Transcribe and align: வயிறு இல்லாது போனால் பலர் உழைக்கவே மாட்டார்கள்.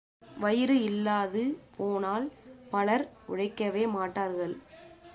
வயிறு 0.39 0.83
இல்லாது 0.83 1.41
போனால் 1.77 2.25
பலர் 2.69 3.05
உழைக்கவே 3.29 3.83
மாட்டார்கள். 3.89 4.55